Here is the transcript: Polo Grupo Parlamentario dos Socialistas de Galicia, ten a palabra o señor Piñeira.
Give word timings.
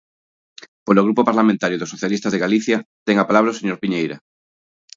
Polo 0.85 1.03
Grupo 1.05 1.27
Parlamentario 1.29 1.79
dos 1.79 1.91
Socialistas 1.93 2.31
de 2.33 2.43
Galicia, 2.45 2.77
ten 3.05 3.15
a 3.19 3.27
palabra 3.29 3.53
o 3.53 3.59
señor 3.59 3.77
Piñeira. 3.81 4.17